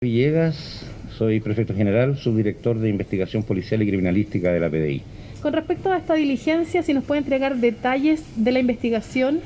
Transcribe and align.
Villegas, 0.00 0.86
soy 1.16 1.40
prefecto 1.40 1.74
general, 1.74 2.16
subdirector 2.18 2.78
de 2.78 2.88
investigación 2.88 3.42
policial 3.42 3.82
y 3.82 3.88
criminalística 3.88 4.52
de 4.52 4.60
la 4.60 4.70
PDI. 4.70 5.02
Con 5.42 5.52
respecto 5.52 5.90
a 5.90 5.98
esta 5.98 6.14
diligencia, 6.14 6.84
si 6.84 6.94
nos 6.94 7.02
puede 7.02 7.18
entregar 7.18 7.56
detalles 7.56 8.22
de 8.36 8.52
la 8.52 8.60
investigación 8.60 9.40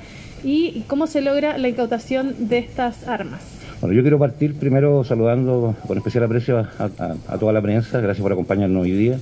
y 0.44 0.82
cómo 0.88 1.06
se 1.06 1.22
logra 1.22 1.56
la 1.56 1.70
incautación 1.70 2.50
de 2.50 2.58
estas 2.58 3.08
armas. 3.08 3.40
Bueno, 3.80 3.96
yo 3.96 4.02
quiero 4.02 4.18
partir 4.18 4.52
primero 4.52 5.04
saludando 5.04 5.74
con 5.86 5.96
especial 5.96 6.24
aprecio 6.24 6.58
a, 6.58 7.38
toda 7.38 7.54
la 7.54 7.62
prensa, 7.62 8.02
gracias 8.02 8.22
por 8.22 8.32
acompañarnos 8.32 8.82
hoy 8.82 8.90
día 8.90 9.18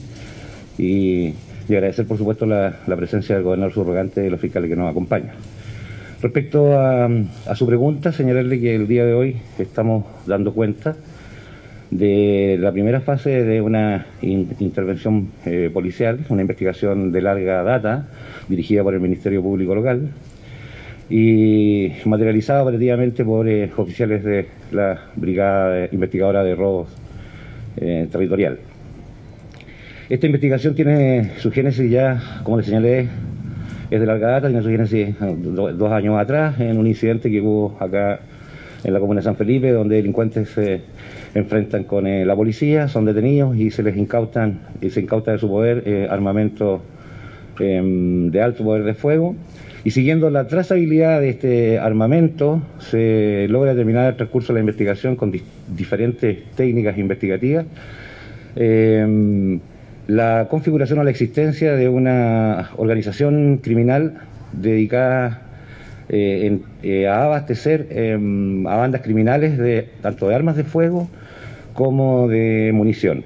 y, 0.78 1.34
agradecer 1.68 2.08
por 2.08 2.18
supuesto 2.18 2.44
la, 2.44 2.74
presencia 2.96 3.36
del 3.36 3.44
gobernador 3.44 3.72
subrogante 3.72 4.26
y 4.26 4.30
los 4.30 4.40
fiscales 4.40 4.68
que 4.68 4.74
nos 4.74 4.90
acompañan. 4.90 5.36
Respecto 6.22 6.76
a, 6.76 7.04
a 7.06 7.54
su 7.54 7.68
pregunta, 7.68 8.10
señalarle 8.10 8.58
que 8.58 8.74
el 8.74 8.88
día 8.88 9.06
de 9.06 9.14
hoy 9.14 9.36
estamos 9.60 10.04
dando 10.26 10.52
cuenta 10.52 10.96
de 11.90 12.56
la 12.60 12.70
primera 12.72 13.00
fase 13.00 13.42
de 13.44 13.60
una 13.60 14.06
intervención 14.22 15.28
eh, 15.44 15.70
policial, 15.72 16.20
una 16.28 16.42
investigación 16.42 17.10
de 17.10 17.20
larga 17.20 17.62
data 17.62 18.06
dirigida 18.48 18.82
por 18.82 18.94
el 18.94 19.00
Ministerio 19.00 19.42
Público 19.42 19.74
Local 19.74 20.10
y 21.08 21.90
materializada 22.04 22.62
operativamente 22.62 23.24
por 23.24 23.48
eh, 23.48 23.70
oficiales 23.76 24.22
de 24.22 24.46
la 24.70 25.06
Brigada 25.16 25.88
Investigadora 25.90 26.44
de 26.44 26.54
Robos 26.54 26.88
eh, 27.76 28.06
Territorial. 28.10 28.58
Esta 30.08 30.26
investigación 30.26 30.74
tiene 30.74 31.32
su 31.38 31.50
génesis 31.50 31.90
ya, 31.90 32.40
como 32.44 32.58
le 32.58 32.62
señalé, 32.62 33.08
es 33.90 34.00
de 34.00 34.06
larga 34.06 34.28
data, 34.28 34.48
tiene 34.48 34.62
su 34.62 34.68
génesis 34.68 35.16
dos 35.18 35.92
años 35.92 36.18
atrás 36.18 36.60
en 36.60 36.78
un 36.78 36.86
incidente 36.86 37.30
que 37.30 37.40
hubo 37.40 37.76
acá 37.80 38.20
en 38.84 38.92
la 38.92 39.00
comuna 39.00 39.20
de 39.20 39.24
San 39.24 39.36
Felipe, 39.36 39.70
donde 39.70 39.96
delincuentes 39.96 40.48
se 40.50 40.82
enfrentan 41.34 41.84
con 41.84 42.06
eh, 42.06 42.24
la 42.24 42.34
policía, 42.34 42.88
son 42.88 43.04
detenidos 43.04 43.56
y 43.56 43.70
se 43.70 43.82
les 43.82 43.96
incautan 43.96 44.60
y 44.80 44.90
se 44.90 45.00
incauta 45.00 45.32
de 45.32 45.38
su 45.38 45.48
poder 45.48 45.82
eh, 45.86 46.06
armamento 46.10 46.82
em, 47.58 48.30
de 48.30 48.42
alto 48.42 48.64
poder 48.64 48.84
de 48.84 48.94
fuego. 48.94 49.36
Y 49.82 49.92
siguiendo 49.92 50.28
la 50.28 50.46
trazabilidad 50.46 51.20
de 51.20 51.30
este 51.30 51.78
armamento, 51.78 52.60
se 52.78 53.46
logra 53.48 53.74
terminar 53.74 54.10
el 54.10 54.16
transcurso 54.16 54.52
de 54.52 54.58
la 54.58 54.60
investigación 54.60 55.16
con 55.16 55.32
diferentes 55.74 56.38
técnicas 56.54 56.98
investigativas. 56.98 57.64
Em, 58.56 59.60
la 60.06 60.48
configuración 60.50 60.98
o 60.98 61.04
la 61.04 61.10
existencia 61.10 61.76
de 61.76 61.88
una 61.88 62.70
organización 62.76 63.58
criminal 63.62 64.14
dedicada 64.52 65.42
eh, 66.08 66.58
eh, 66.82 67.06
a 67.06 67.24
abastecer 67.24 67.86
em, 67.90 68.66
a 68.66 68.76
bandas 68.76 69.02
criminales 69.02 69.58
de 69.58 69.88
tanto 70.00 70.28
de 70.28 70.34
armas 70.34 70.56
de 70.56 70.64
fuego 70.64 71.08
como 71.74 72.28
de 72.28 72.70
munición. 72.74 73.24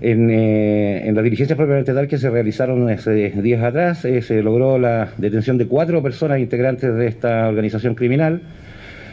En, 0.00 0.28
eh, 0.30 1.08
en 1.08 1.14
las 1.14 1.24
diligencias 1.24 1.56
propiamente 1.56 1.94
tal 1.94 2.06
que 2.06 2.18
se 2.18 2.28
realizaron 2.28 2.88
hace 2.90 3.30
días 3.30 3.62
atrás, 3.62 4.00
se 4.00 4.42
logró 4.42 4.78
la 4.78 5.08
detención 5.16 5.56
de 5.56 5.66
cuatro 5.66 6.02
personas 6.02 6.38
integrantes 6.38 6.94
de 6.94 7.06
esta 7.06 7.48
organización 7.48 7.94
criminal, 7.94 8.42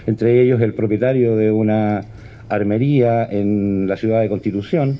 entre 0.06 0.42
ellos 0.42 0.62
el 0.62 0.74
propietario 0.74 1.38
de 1.38 1.52
una 1.52 2.02
armería 2.50 3.26
en 3.30 3.88
la 3.88 3.96
ciudad 3.96 4.22
de 4.22 4.30
Constitución, 4.30 5.00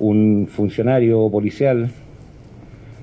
un 0.00 0.48
funcionario 0.50 1.30
policial 1.30 1.90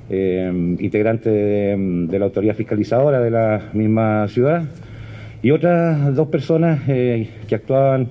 eh, 0.09 0.49
integrante 0.79 1.29
de, 1.29 2.19
la 2.19 2.25
autoridad 2.25 2.55
fiscalizadora 2.55 3.19
de 3.19 3.29
la 3.29 3.69
misma 3.73 4.27
ciudad, 4.29 4.63
y 5.43 5.51
otras 5.51 6.15
dos 6.15 6.29
personas 6.29 6.79
eh, 6.87 7.27
que 7.47 7.55
actuaban 7.55 8.07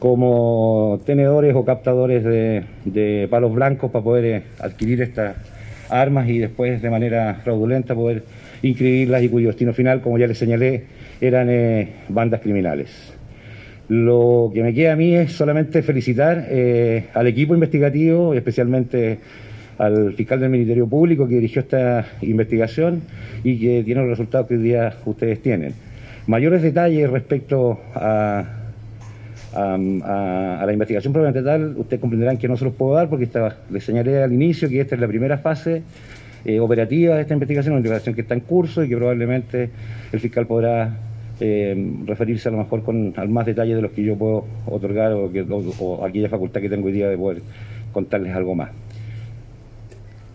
como 0.00 1.00
tenedores 1.06 1.54
o 1.54 1.64
captadores 1.64 2.24
de, 2.24 3.28
palos 3.30 3.54
blancos 3.54 3.92
para 3.92 4.02
poder 4.02 4.24
eh, 4.24 4.42
adquirir 4.58 5.00
estas 5.00 5.36
armas 5.88 6.28
y 6.28 6.38
después 6.38 6.82
de 6.82 6.90
manera 6.90 7.40
fraudulenta 7.44 7.94
poder 7.94 8.24
inscribirlas 8.62 9.22
y 9.22 9.28
cuyo 9.28 9.48
destino 9.48 9.72
final, 9.72 10.00
como 10.00 10.18
ya 10.18 10.26
les 10.26 10.38
señalé, 10.38 10.86
eran 11.20 11.88
bandas 12.08 12.40
criminales. 12.40 13.12
Lo 13.88 14.50
que 14.52 14.62
me 14.64 14.74
queda 14.74 14.94
a 14.94 14.96
mí 14.96 15.14
es 15.14 15.32
solamente 15.32 15.82
felicitar 15.82 16.48
al 17.14 17.26
equipo 17.26 17.54
investigativo, 17.54 18.34
especialmente 18.34 19.18
al 19.82 20.12
fiscal 20.12 20.38
del 20.38 20.50
Ministerio 20.50 20.86
Público 20.86 21.26
que 21.26 21.34
dirigió 21.34 21.60
esta 21.60 22.06
investigación 22.20 23.02
y 23.42 23.58
que 23.58 23.82
tiene 23.82 24.02
los 24.02 24.10
resultados 24.10 24.46
que 24.46 24.54
hoy 24.54 24.62
día 24.62 24.94
ustedes 25.04 25.42
tienen. 25.42 25.74
Mayores 26.28 26.62
detalles 26.62 27.10
respecto 27.10 27.80
a, 27.94 28.44
la 29.54 30.72
investigación 30.72 31.12
propiamente 31.12 31.42
tal, 31.42 31.74
ustedes 31.76 32.00
comprenderán 32.00 32.38
que 32.38 32.46
no 32.48 32.56
se 32.56 32.64
los 32.64 32.74
puedo 32.74 32.94
dar 32.94 33.08
porque 33.08 33.28
les 33.70 33.84
señalé 33.84 34.22
al 34.22 34.32
inicio 34.32 34.68
que 34.68 34.80
esta 34.80 34.94
es 34.94 35.00
la 35.00 35.08
primera 35.08 35.36
fase 35.38 35.82
eh, 36.44 36.60
operativa 36.60 37.16
de 37.16 37.22
esta 37.22 37.34
investigación, 37.34 37.74
una 37.74 37.80
investigación 37.80 38.14
que 38.14 38.20
está 38.22 38.34
en 38.34 38.40
curso 38.40 38.84
y 38.84 38.88
que 38.88 38.96
probablemente 38.96 39.68
el 40.12 40.20
fiscal 40.20 40.46
podrá 40.46 40.96
eh, 41.40 41.92
referirse 42.06 42.48
a 42.48 42.52
lo 42.52 42.58
mejor 42.58 42.82
con 42.84 43.14
al 43.16 43.28
más 43.28 43.44
detalle 43.44 43.74
de 43.74 43.82
los 43.82 43.90
que 43.90 44.04
yo 44.04 44.16
puedo 44.16 44.46
otorgar 44.64 45.12
o, 45.12 45.30
que, 45.30 45.44
o 45.80 46.04
aquella 46.04 46.28
facultad 46.28 46.60
que 46.60 46.70
tengo 46.70 46.86
hoy 46.86 46.92
día 46.92 47.08
de 47.08 47.18
poder 47.18 47.42
contarles 47.92 48.32
algo 48.34 48.54
más. 48.54 48.70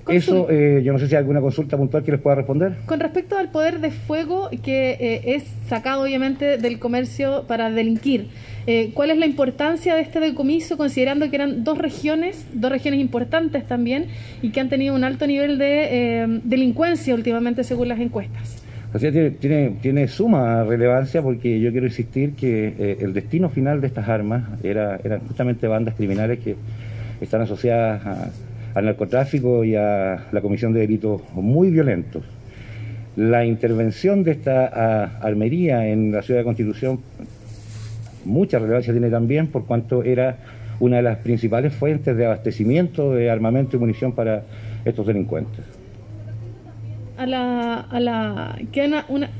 Eso, 0.09 0.47
eh, 0.49 0.81
yo 0.83 0.93
no 0.93 0.99
sé 0.99 1.07
si 1.07 1.15
hay 1.15 1.19
alguna 1.19 1.41
consulta 1.41 1.77
puntual 1.77 2.03
que 2.03 2.11
les 2.11 2.21
pueda 2.21 2.37
responder. 2.37 2.75
Con 2.85 2.99
respecto 2.99 3.37
al 3.37 3.49
poder 3.49 3.79
de 3.79 3.91
fuego 3.91 4.49
que 4.63 4.91
eh, 4.91 5.35
es 5.35 5.43
sacado 5.67 6.03
obviamente 6.03 6.57
del 6.57 6.79
comercio 6.79 7.45
para 7.47 7.69
delinquir, 7.69 8.27
eh, 8.67 8.91
¿cuál 8.93 9.11
es 9.11 9.17
la 9.17 9.25
importancia 9.25 9.95
de 9.95 10.01
este 10.01 10.19
decomiso 10.19 10.77
considerando 10.77 11.29
que 11.29 11.35
eran 11.35 11.63
dos 11.63 11.77
regiones, 11.77 12.47
dos 12.53 12.71
regiones 12.71 12.99
importantes 12.99 13.65
también 13.67 14.07
y 14.41 14.49
que 14.49 14.59
han 14.59 14.69
tenido 14.69 14.95
un 14.95 15.03
alto 15.03 15.27
nivel 15.27 15.57
de 15.57 16.39
delincuencia 16.43 17.13
últimamente 17.13 17.63
según 17.63 17.89
las 17.89 17.99
encuestas? 17.99 18.63
Así 18.93 19.11
tiene, 19.11 19.31
tiene, 19.31 19.77
tiene, 19.81 20.07
suma 20.07 20.63
relevancia 20.63 21.21
porque 21.21 21.59
yo 21.59 21.71
quiero 21.71 21.87
insistir 21.87 22.33
que 22.33 22.97
el 22.99 23.13
destino 23.13 23.49
final 23.49 23.81
de 23.81 23.87
estas 23.87 24.07
armas 24.07 24.43
era, 24.63 24.99
eran 25.03 25.19
justamente 25.27 25.67
bandas 25.67 25.95
criminales 25.95 26.39
que 26.39 26.55
están 27.19 27.41
asociadas 27.41 28.05
a 28.05 28.29
al 28.77 28.85
narcotráfico 28.85 29.63
y 29.63 29.73
a 29.73 30.27
la 30.31 30.41
comisión 30.41 30.71
de 30.71 30.81
delitos 30.81 31.21
muy 31.33 31.71
violentos. 31.71 32.23
La 33.15 33.43
intervención 33.43 34.23
de 34.23 34.33
esta 34.33 35.17
armería 35.19 35.87
en 35.87 36.11
la 36.11 36.21
ciudad 36.21 36.41
de 36.41 36.43
Constitución, 36.43 36.99
mucha 38.23 38.59
relevancia 38.59 38.93
tiene 38.93 39.09
también 39.09 39.47
por 39.47 39.65
cuanto 39.65 40.03
era 40.03 40.37
una 40.79 40.97
de 40.97 41.01
las 41.01 41.17
principales 41.17 41.73
fuentes 41.73 42.15
de 42.15 42.27
abastecimiento 42.27 43.13
de 43.13 43.31
armamento 43.31 43.77
y 43.77 43.79
munición 43.79 44.11
para 44.11 44.43
estos 44.85 45.07
delincuentes. 45.07 45.65
A 47.17 47.25
la, 47.25 47.79
a 47.79 47.99
la, 47.99 48.59
una, 49.09 49.31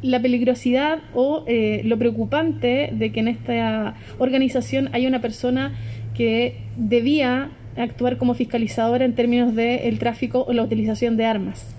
la 0.00 0.22
peligrosidad 0.22 1.00
o 1.12 1.42
eh, 1.48 1.80
lo 1.84 1.98
preocupante 1.98 2.90
de 2.92 3.10
que 3.10 3.18
en 3.18 3.26
esta 3.26 3.96
organización 4.18 4.90
hay 4.92 5.08
una 5.08 5.20
persona 5.20 5.72
que 6.14 6.54
debía 6.76 7.50
actuar 7.78 8.16
como 8.16 8.34
fiscalizadora 8.34 9.04
en 9.04 9.14
términos 9.14 9.54
del 9.54 9.80
el 9.80 9.98
tráfico 9.98 10.44
o 10.46 10.52
la 10.52 10.62
utilización 10.62 11.16
de 11.16 11.24
armas? 11.24 11.74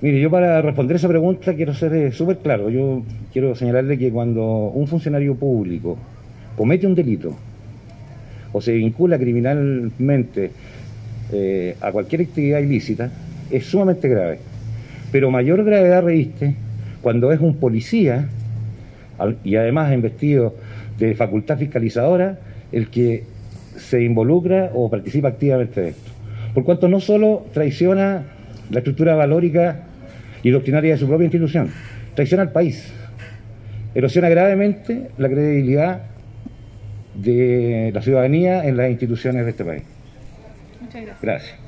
Mire, 0.00 0.20
yo 0.20 0.30
para 0.30 0.60
responder 0.60 0.96
esa 0.96 1.08
pregunta 1.08 1.54
quiero 1.54 1.74
ser 1.74 1.94
eh, 1.94 2.12
súper 2.12 2.38
claro. 2.38 2.68
Yo 2.70 3.02
quiero 3.32 3.54
señalarle 3.54 3.98
que 3.98 4.10
cuando 4.10 4.44
un 4.68 4.86
funcionario 4.86 5.34
público 5.34 5.96
comete 6.56 6.86
un 6.86 6.94
delito 6.94 7.34
o 8.52 8.60
se 8.60 8.72
vincula 8.72 9.18
criminalmente 9.18 10.50
eh, 11.32 11.76
a 11.80 11.92
cualquier 11.92 12.22
actividad 12.22 12.60
ilícita, 12.60 13.10
es 13.50 13.66
sumamente 13.66 14.08
grave. 14.08 14.38
Pero 15.10 15.30
mayor 15.30 15.64
gravedad 15.64 16.02
reviste 16.02 16.54
cuando 17.02 17.32
es 17.32 17.40
un 17.40 17.56
policía 17.56 18.28
y 19.44 19.56
además 19.56 19.92
investido 19.92 20.54
de 20.98 21.14
facultad 21.14 21.58
fiscalizadora 21.58 22.38
el 22.72 22.88
que 22.88 23.24
se 23.78 24.02
involucra 24.02 24.70
o 24.74 24.90
participa 24.90 25.28
activamente 25.28 25.80
de 25.80 25.88
esto. 25.90 26.10
Por 26.54 26.64
cuanto 26.64 26.88
no 26.88 27.00
solo 27.00 27.46
traiciona 27.52 28.24
la 28.70 28.78
estructura 28.78 29.14
valórica 29.14 29.84
y 30.42 30.50
doctrinaria 30.50 30.92
de 30.92 30.98
su 30.98 31.06
propia 31.06 31.24
institución, 31.24 31.70
traiciona 32.14 32.42
al 32.42 32.52
país, 32.52 32.92
erosiona 33.94 34.28
gravemente 34.28 35.08
la 35.18 35.28
credibilidad 35.28 36.02
de 37.14 37.90
la 37.94 38.02
ciudadanía 38.02 38.64
en 38.64 38.76
las 38.76 38.90
instituciones 38.90 39.44
de 39.44 39.50
este 39.50 39.64
país. 39.64 39.82
Muchas 40.80 41.02
gracias. 41.02 41.22
Gracias. 41.22 41.66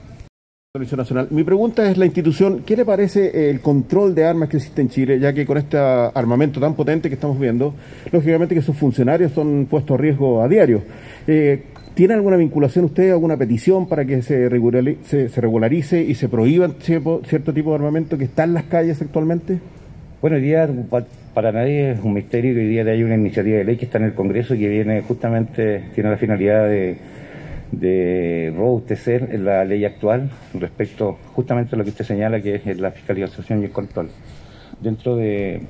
Nacional. 0.97 1.27
Mi 1.31 1.43
pregunta 1.43 1.91
es 1.91 1.97
la 1.97 2.05
institución, 2.05 2.63
¿qué 2.65 2.77
le 2.77 2.85
parece 2.85 3.51
el 3.51 3.61
control 3.61 4.15
de 4.15 4.25
armas 4.25 4.49
que 4.49 4.59
existe 4.59 4.81
en 4.81 4.89
Chile, 4.89 5.19
ya 5.19 5.33
que 5.33 5.45
con 5.45 5.59
este 5.59 5.77
armamento 5.77 6.61
tan 6.61 6.75
potente 6.75 7.09
que 7.09 7.17
estamos 7.17 7.41
viendo, 7.41 7.75
lógicamente 8.13 8.55
que 8.55 8.63
sus 8.63 8.77
funcionarios 8.77 9.33
son 9.33 9.67
puestos 9.67 9.99
a 9.99 10.01
riesgo 10.01 10.41
a 10.41 10.47
diario? 10.47 10.83
Eh, 11.27 11.65
¿Tiene 11.99 12.15
alguna 12.15 12.37
vinculación 12.37 12.85
usted, 12.85 13.11
alguna 13.11 13.37
petición 13.37 13.89
para 13.89 14.05
que 14.05 14.23
se 14.23 14.49
regularice, 14.49 16.01
y 16.01 16.15
se 16.15 16.29
prohíban 16.29 16.77
cierto, 16.79 17.53
tipo 17.53 17.71
de 17.71 17.75
armamento 17.75 18.17
que 18.17 18.23
está 18.23 18.45
en 18.45 18.55
las 18.55 18.63
calles 18.67 19.03
actualmente? 19.03 19.59
Bueno, 20.23 20.37
hoy 20.37 20.43
día 20.43 20.71
para 21.35 21.51
nadie 21.51 21.91
es 21.91 22.01
un 22.01 22.13
misterio 22.13 22.55
que 22.55 22.61
hoy 22.61 22.69
día 22.69 22.85
hay 22.85 23.03
una 23.03 23.17
iniciativa 23.17 23.59
de 23.59 23.65
ley 23.65 23.77
que 23.77 23.87
está 23.87 23.99
en 23.99 24.05
el 24.05 24.15
Congreso 24.15 24.55
y 24.55 24.61
que 24.61 24.69
viene 24.69 25.03
justamente, 25.03 25.87
tiene 25.97 26.11
la 26.11 26.17
finalidad 26.19 26.69
de, 26.69 26.99
de 27.73 28.55
robustecer 28.57 29.37
la 29.41 29.65
ley 29.65 29.85
actual 29.85 30.31
respecto 30.55 31.19
justamente 31.35 31.75
a 31.75 31.79
lo 31.79 31.83
que 31.83 31.91
usted 31.91 32.05
señala 32.05 32.41
que 32.41 32.63
es 32.65 32.79
la 32.79 32.93
fiscalización 32.93 33.63
y 33.63 33.65
el 33.65 33.73
control. 33.73 34.09
Dentro 34.81 35.17
de, 35.17 35.63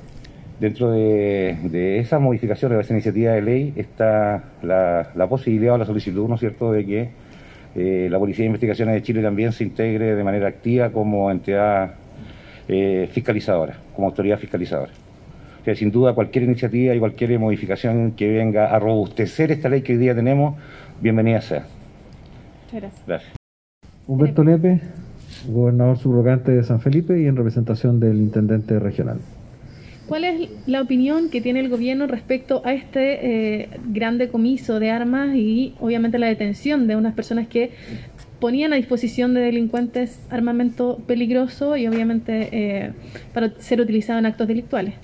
dentro 0.59 0.91
de, 0.91 1.99
esa 1.99 2.19
modificación, 2.19 2.71
de 2.71 2.81
esa 2.81 2.93
iniciativa 2.93 3.33
de 3.33 3.41
ley, 3.41 3.73
está 3.75 4.43
la, 4.61 5.27
posibilidad 5.29 5.75
o 5.75 5.77
la 5.77 5.85
solicitud, 5.85 6.27
¿no 6.27 6.35
es 6.35 6.39
cierto?, 6.39 6.71
de 6.71 6.85
que 6.85 7.09
eh, 7.75 8.07
la 8.09 8.19
Policía 8.19 8.43
de 8.43 8.47
Investigaciones 8.47 8.95
de 8.95 9.03
Chile 9.03 9.21
también 9.21 9.51
se 9.51 9.63
integre 9.63 10.15
de 10.15 10.23
manera 10.23 10.47
activa 10.47 10.91
como 10.91 11.29
entidad 11.31 11.95
eh, 12.67 13.07
fiscalizadora, 13.11 13.77
como 13.95 14.07
autoridad 14.07 14.37
fiscalizadora 14.37 14.91
que 15.63 15.75
sin 15.75 15.91
duda 15.91 16.13
cualquier 16.13 16.45
iniciativa 16.45 16.95
y 16.95 16.99
cualquier 16.99 17.37
modificación 17.39 18.13
que 18.13 18.29
venga 18.29 18.73
a 18.73 18.79
robustecer 18.79 19.51
esta 19.51 19.69
ley 19.69 19.81
que 19.81 19.93
hoy 19.93 19.99
día 19.99 20.15
tenemos, 20.15 20.57
bienvenida 21.01 21.41
sea. 21.41 21.65
Muchas 22.71 23.03
gracias. 23.05 23.33
Humberto 24.07 24.43
Lepe, 24.43 24.81
gobernador 25.47 25.97
subrogante 25.97 26.51
de 26.51 26.63
San 26.63 26.79
Felipe 26.79 27.19
y 27.21 27.25
en 27.27 27.35
representación 27.35 27.99
del 27.99 28.17
intendente 28.17 28.79
regional. 28.79 29.19
¿Cuál 30.09 30.23
es 30.23 30.49
la 30.65 30.81
opinión 30.81 31.29
que 31.29 31.39
tiene 31.39 31.59
el 31.59 31.69
gobierno 31.69 32.07
respecto 32.07 32.63
a 32.65 32.73
este 32.73 33.61
eh, 33.61 33.69
gran 33.93 34.17
decomiso 34.17 34.79
de 34.79 34.89
armas 34.89 35.35
y 35.35 35.75
obviamente 35.79 36.17
la 36.17 36.25
detención 36.25 36.87
de 36.87 36.95
unas 36.95 37.13
personas 37.13 37.47
que 37.47 37.73
ponían 38.39 38.73
a 38.73 38.77
disposición 38.77 39.35
de 39.35 39.41
delincuentes 39.41 40.19
armamento 40.31 40.97
peligroso 41.05 41.77
y 41.77 41.85
obviamente 41.85 42.49
eh, 42.51 42.91
para 43.35 43.51
ser 43.59 43.81
utilizado 43.81 44.17
en 44.17 44.25
actos 44.25 44.47
delictuales? 44.47 44.95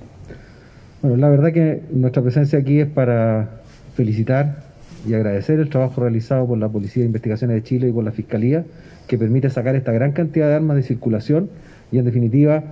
Bueno, 1.03 1.17
la 1.17 1.29
verdad 1.29 1.53
que 1.53 1.83
nuestra 1.91 2.23
presencia 2.23 2.57
aquí 2.57 2.79
es 2.79 2.87
para 2.87 3.61
felicitar 3.93 4.63
y 5.07 5.13
agradecer 5.13 5.59
el 5.59 5.69
trabajo 5.69 6.01
realizado 6.01 6.47
por 6.47 6.57
la 6.57 6.67
Policía 6.67 7.01
de 7.01 7.07
Investigaciones 7.07 7.57
de 7.57 7.61
Chile 7.61 7.89
y 7.89 7.91
por 7.91 8.03
la 8.03 8.11
Fiscalía, 8.11 8.65
que 9.07 9.19
permite 9.19 9.51
sacar 9.51 9.75
esta 9.75 9.91
gran 9.91 10.13
cantidad 10.13 10.47
de 10.47 10.55
armas 10.55 10.77
de 10.77 10.81
circulación 10.81 11.51
y, 11.91 11.99
en 11.99 12.05
definitiva, 12.05 12.63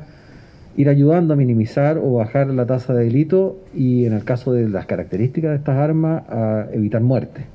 ir 0.76 0.90
ayudando 0.90 1.34
a 1.34 1.38
minimizar 1.38 1.98
o 1.98 2.14
bajar 2.14 2.48
la 2.48 2.66
tasa 2.66 2.94
de 2.94 3.06
delito 3.06 3.58
y, 3.76 4.06
en 4.06 4.14
el 4.14 4.24
caso 4.24 4.54
de 4.54 4.68
las 4.70 4.86
características 4.86 5.52
de 5.52 5.58
estas 5.58 5.78
armas, 5.78 6.24
a 6.30 6.68
evitar 6.74 7.02
muerte. 7.02 7.46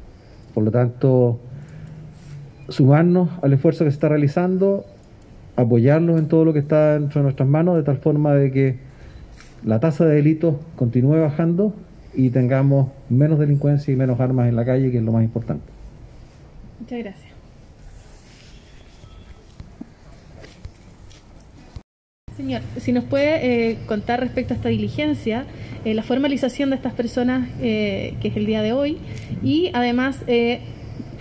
Por 0.55 0.65
lo 0.65 0.71
tanto, 0.71 1.41
sumarnos 2.69 3.31
al 3.43 3.53
esfuerzo 3.53 3.85
que 3.85 3.91
se 3.91 3.95
está 3.95 4.09
realizando, 4.09 4.85
apoyarlos 5.57 6.19
en 6.19 6.29
todo 6.29 6.45
lo 6.45 6.53
que 6.53 6.61
está 6.61 6.99
dentro 6.99 7.21
de 7.21 7.25
nuestras 7.25 7.49
manos, 7.49 7.77
de 7.77 7.83
tal 7.83 7.99
forma 7.99 8.35
de 8.35 8.53
que 8.53 8.77
la 9.65 9.81
tasa 9.81 10.05
de 10.07 10.15
delitos 10.15 10.57
continúe 10.77 11.21
bajando 11.21 11.75
y 12.15 12.31
tengamos 12.31 12.89
menos 13.11 13.39
delincuencia 13.39 13.93
y 13.93 13.97
menos 13.97 14.21
armas 14.21 14.49
en 14.49 14.57
la 14.57 14.65
calle, 14.65 14.91
que 14.91 14.99
es 14.99 15.05
lo 15.05 15.13
más 15.13 15.25
importante. 15.25 15.65
Muchas 16.81 16.99
gracias. 17.01 17.28
Señor, 22.39 22.63
si 22.77 22.93
nos 22.93 23.03
puede 23.03 23.73
eh, 23.73 23.79
contar 23.87 24.21
respecto 24.21 24.55
a 24.55 24.57
esta 24.57 24.69
diligencia, 24.69 25.45
eh, 25.85 25.93
la 25.93 26.05
formalización 26.05 26.71
de 26.71 26.77
estas 26.77 26.93
personas, 26.93 27.49
eh, 27.61 28.15
que 28.21 28.29
es 28.29 28.37
el 28.37 28.47
día 28.47 28.63
de 28.63 28.73
hoy, 28.73 28.99
y 29.43 29.71
además 29.75 30.25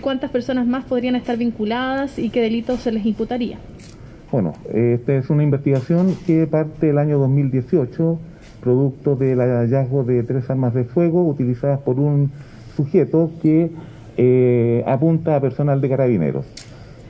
cuántas 0.00 0.30
personas 0.30 0.66
más 0.68 0.84
podrían 0.84 1.16
estar 1.16 1.36
vinculadas 1.36 2.20
y 2.20 2.30
qué 2.30 2.40
delitos 2.40 2.80
se 2.80 2.92
les 2.92 3.04
imputaría. 3.04 3.58
Bueno, 4.30 4.52
esta 4.72 5.16
es 5.16 5.28
una 5.28 5.42
investigación 5.42 6.16
que 6.24 6.46
parte 6.46 6.86
del 6.86 6.98
año 6.98 7.18
2018 7.18 8.18
producto 8.60 9.16
del 9.16 9.38
hallazgo 9.38 10.04
de 10.04 10.22
tres 10.22 10.48
armas 10.50 10.72
de 10.74 10.84
fuego 10.84 11.26
utilizadas 11.26 11.80
por 11.80 11.98
un 11.98 12.30
sujeto 12.76 13.32
que 13.42 13.70
eh, 14.16 14.84
apunta 14.86 15.36
a 15.36 15.40
personal 15.40 15.80
de 15.80 15.88
carabineros. 15.88 16.46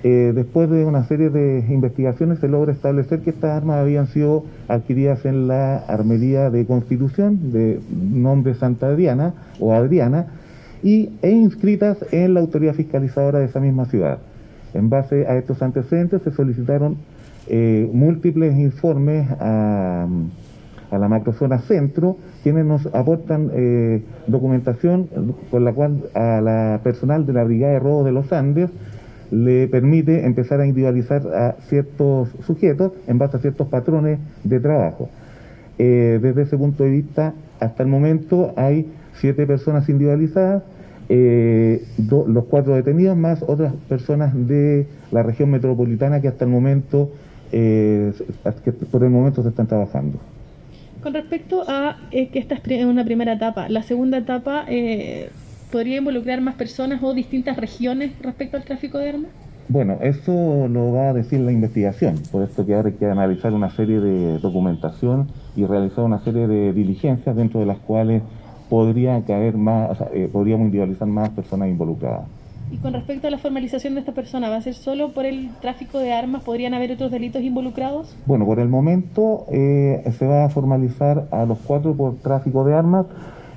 Eh, 0.04 0.32
después 0.32 0.70
de 0.70 0.84
una 0.84 1.04
serie 1.04 1.28
de 1.28 1.64
investigaciones 1.70 2.38
se 2.38 2.48
logra 2.48 2.72
establecer 2.72 3.20
que 3.20 3.30
estas 3.30 3.50
armas 3.50 3.78
habían 3.78 4.06
sido 4.06 4.44
adquiridas 4.68 5.24
en 5.24 5.48
la 5.48 5.78
armería 5.78 6.50
de 6.50 6.64
Constitución, 6.66 7.52
de 7.52 7.80
nombre 7.90 8.54
Santa 8.54 8.86
Adriana 8.86 9.34
o 9.58 9.72
Adriana, 9.72 10.26
y, 10.84 11.10
e 11.22 11.30
inscritas 11.30 11.98
en 12.12 12.34
la 12.34 12.40
autoridad 12.40 12.74
fiscalizadora 12.74 13.40
de 13.40 13.46
esa 13.46 13.58
misma 13.58 13.86
ciudad. 13.86 14.18
En 14.72 14.88
base 14.88 15.26
a 15.26 15.36
estos 15.36 15.62
antecedentes 15.62 16.22
se 16.22 16.30
solicitaron 16.30 16.98
eh, 17.48 17.90
múltiples 17.92 18.56
informes 18.56 19.28
a 19.40 20.06
la 20.92 21.08
macrozona 21.08 21.58
centro, 21.58 22.16
quienes 22.42 22.64
nos 22.64 22.86
aportan 22.94 23.50
eh, 23.52 24.02
documentación 24.26 25.08
con 25.50 25.64
la 25.64 25.72
cual 25.72 26.04
a 26.14 26.40
la 26.40 26.80
personal 26.82 27.26
de 27.26 27.32
la 27.32 27.44
Brigada 27.44 27.74
de 27.74 27.78
Robo 27.80 28.04
de 28.04 28.12
los 28.12 28.32
Andes 28.32 28.70
le 29.30 29.68
permite 29.68 30.24
empezar 30.24 30.60
a 30.60 30.66
individualizar 30.66 31.26
a 31.34 31.56
ciertos 31.68 32.30
sujetos 32.46 32.92
en 33.06 33.18
base 33.18 33.36
a 33.36 33.40
ciertos 33.40 33.68
patrones 33.68 34.18
de 34.44 34.60
trabajo. 34.60 35.08
Eh, 35.78 36.18
desde 36.20 36.42
ese 36.42 36.56
punto 36.56 36.84
de 36.84 36.90
vista, 36.90 37.34
hasta 37.60 37.82
el 37.82 37.88
momento 37.88 38.52
hay 38.56 38.90
siete 39.14 39.46
personas 39.46 39.88
individualizadas, 39.88 40.62
eh, 41.08 41.84
los 42.26 42.44
cuatro 42.44 42.74
detenidos 42.74 43.16
más 43.16 43.42
otras 43.42 43.72
personas 43.88 44.32
de 44.46 44.86
la 45.10 45.22
región 45.22 45.50
metropolitana 45.50 46.20
que 46.20 46.28
hasta 46.28 46.44
el 46.44 46.50
momento, 46.50 47.10
que 47.50 48.12
por 48.90 49.04
el 49.04 49.10
momento 49.10 49.42
se 49.42 49.48
están 49.48 49.66
trabajando. 49.66 50.18
Con 51.02 51.14
respecto 51.14 51.62
a 51.68 51.96
eh, 52.10 52.28
que 52.28 52.40
esta 52.40 52.56
es 52.56 52.84
una 52.84 53.04
primera 53.04 53.34
etapa, 53.34 53.68
la 53.68 53.82
segunda 53.82 54.18
etapa 54.18 54.64
eh, 54.68 55.30
podría 55.70 55.98
involucrar 55.98 56.40
más 56.40 56.54
personas 56.54 57.02
o 57.02 57.14
distintas 57.14 57.56
regiones 57.56 58.12
respecto 58.20 58.56
al 58.56 58.64
tráfico 58.64 58.98
de 58.98 59.10
armas. 59.10 59.30
Bueno, 59.68 59.98
eso 60.00 60.66
lo 60.66 60.92
va 60.92 61.10
a 61.10 61.12
decir 61.12 61.40
la 61.40 61.52
investigación, 61.52 62.14
por 62.32 62.42
esto 62.42 62.64
que 62.64 62.74
ahora 62.74 62.88
hay 62.88 62.94
que 62.94 63.04
analizar 63.04 63.52
una 63.52 63.68
serie 63.70 64.00
de 64.00 64.38
documentación 64.38 65.28
y 65.56 65.66
realizar 65.66 66.04
una 66.04 66.20
serie 66.20 66.46
de 66.46 66.72
diligencias 66.72 67.36
dentro 67.36 67.60
de 67.60 67.66
las 67.66 67.78
cuales 67.78 68.22
podría 68.70 69.22
caer 69.26 69.58
más, 69.58 69.98
eh, 70.14 70.28
podríamos 70.32 70.64
individualizar 70.64 71.06
más 71.06 71.28
personas 71.30 71.68
involucradas. 71.68 72.26
Y 72.70 72.76
con 72.78 72.92
respecto 72.92 73.26
a 73.28 73.30
la 73.30 73.38
formalización 73.38 73.94
de 73.94 74.00
esta 74.00 74.12
persona, 74.12 74.48
¿va 74.48 74.56
a 74.56 74.62
ser 74.62 74.74
solo 74.74 75.12
por 75.12 75.26
el 75.26 75.50
tráfico 75.60 75.98
de 75.98 76.12
armas? 76.12 76.42
¿Podrían 76.44 76.74
haber 76.74 76.92
otros 76.92 77.10
delitos 77.10 77.42
involucrados? 77.42 78.14
Bueno, 78.26 78.44
por 78.46 78.60
el 78.60 78.68
momento 78.68 79.46
eh, 79.50 80.02
se 80.18 80.26
va 80.26 80.44
a 80.44 80.48
formalizar 80.50 81.28
a 81.30 81.44
los 81.44 81.58
cuatro 81.58 81.94
por 81.94 82.16
tráfico 82.16 82.64
de 82.64 82.74
armas 82.74 83.06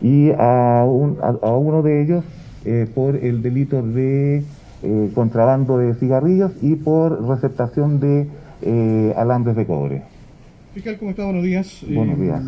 y 0.02 0.32
a, 0.38 0.84
uno 0.86 1.82
de 1.82 2.04
ellos 2.04 2.24
eh, 2.66 2.88
por 2.94 3.16
el 3.16 3.42
delito 3.42 3.82
de 3.82 4.44
eh, 4.84 5.12
contrabando 5.14 5.78
de 5.78 5.94
cigarrillos 5.96 6.52
y 6.62 6.76
por 6.76 7.28
receptación 7.28 8.00
de 8.00 8.28
alambres 9.16 9.56
de 9.56 9.66
cobre. 9.66 10.04
Fiscal, 10.74 10.98
¿cómo 10.98 11.12
está? 11.12 11.26
Buenos 11.26 11.44
días. 11.44 11.84
Buenos 11.88 12.20
días. 12.20 12.42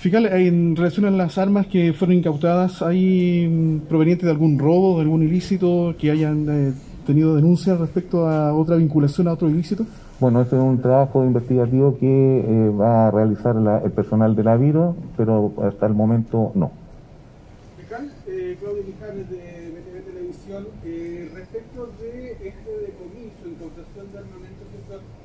Fiscal, 0.00 0.24
en 0.32 0.76
relación 0.76 1.04
a 1.04 1.10
las 1.10 1.36
armas 1.36 1.66
que 1.66 1.92
fueron 1.92 2.16
incautadas, 2.16 2.80
¿hay 2.80 3.46
mm, 3.46 3.80
provenientes 3.80 4.24
de 4.24 4.30
algún 4.30 4.58
robo, 4.58 4.96
de 4.96 5.02
algún 5.02 5.22
ilícito 5.22 5.94
que 5.98 6.10
hayan 6.10 6.46
eh, 6.48 6.72
tenido 7.06 7.36
denuncias 7.36 7.78
respecto 7.78 8.26
a 8.26 8.54
otra 8.54 8.76
vinculación 8.76 9.28
a 9.28 9.34
otro 9.34 9.50
ilícito? 9.50 9.84
Bueno, 10.20 10.42
este 10.42 10.54
es 10.54 10.60
un 10.62 10.82
trabajo 10.82 11.24
investigativo 11.24 11.96
que 11.96 12.06
eh, 12.06 12.68
va 12.68 13.06
a 13.06 13.10
realizar 13.10 13.56
el 13.56 13.90
personal 13.90 14.36
de 14.36 14.44
la 14.44 14.54
Viro, 14.58 14.94
pero 15.16 15.54
hasta 15.62 15.86
el 15.86 15.94
momento 15.94 16.52
no. 16.54 16.70
Eh, 18.28 18.54
Claudio 18.60 18.84
Mijares 18.84 19.30
de 19.30 19.72
BTV 19.72 20.12
Televisión, 20.12 20.66
respecto 21.34 21.88
de 21.98 22.32
este 22.32 22.70
decomiso, 22.84 23.48
incautación 23.48 24.12
de 24.12 24.18
armamento, 24.18 24.60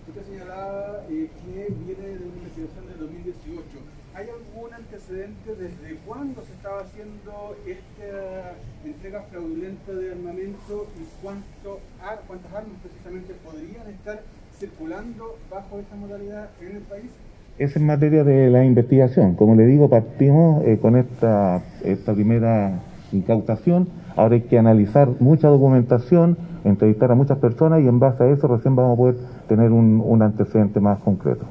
usted 0.08 0.24
señalaba 0.32 1.04
que 1.10 1.30
viene 1.44 2.08
de 2.16 2.25
una 2.25 2.38
investigación 2.40 2.88
del 2.88 3.00
2018. 3.00 3.68
¿Hay 4.16 4.28
algún 4.32 4.74
antecedente 4.74 5.56
desde 5.60 6.00
cuándo 6.08 6.42
se 6.42 6.54
estaba 6.54 6.80
haciendo 6.80 7.58
esta 7.68 8.56
entrega 8.86 9.24
fraudulenta 9.30 9.92
de 9.92 10.12
armamento 10.14 10.88
y 10.96 11.04
cuánto, 11.22 11.84
cuántas 12.28 12.54
armas 12.54 12.80
precisamente 12.82 13.36
podrían 13.44 13.92
estar 13.92 14.24
circulando 14.59 15.38
bajo 15.51 15.79
esta 15.79 15.95
modalidad 15.95 16.50
en 16.62 16.77
el 16.77 16.83
país? 16.83 17.12
Es 17.57 17.75
en 17.75 17.85
materia 17.85 18.24
de 18.24 18.50
la 18.50 18.65
investigación. 18.65 19.35
Como 19.35 19.55
le 19.55 19.65
digo, 19.65 19.89
partimos 19.89 20.63
eh, 20.65 20.77
con 20.81 20.97
esta, 20.97 21.62
esta 21.83 22.13
primera 22.13 22.79
incautación. 23.12 23.88
Ahora 24.15 24.35
hay 24.35 24.41
que 24.41 24.57
analizar 24.57 25.09
mucha 25.19 25.47
documentación, 25.47 26.38
entrevistar 26.63 27.12
a 27.12 27.15
muchas 27.15 27.38
personas 27.38 27.81
y 27.81 27.88
en 27.88 28.00
base 28.00 28.24
a 28.24 28.27
eso 28.27 28.47
recién 28.47 28.75
vamos 28.75 28.93
a 28.93 28.97
poder 28.97 29.15
tener 29.47 29.71
un, 29.71 30.01
un 30.03 30.21
antecedente 30.21 30.79
más 30.79 31.00
concreto. 31.00 31.45